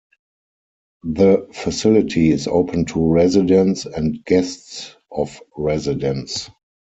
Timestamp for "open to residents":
2.47-3.85